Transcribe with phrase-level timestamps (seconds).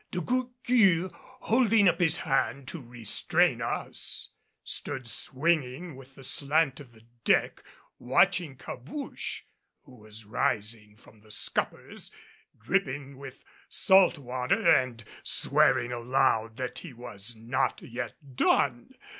[0.09, 4.29] De Gourgues, holding up his hand to restrain us,
[4.63, 7.61] stood swinging with the slant of the deck,
[7.99, 9.41] watching Cabouche,
[9.83, 12.11] who was rising from the scuppers,
[12.57, 18.95] dripping with salt water and swearing aloud that he was not yet done.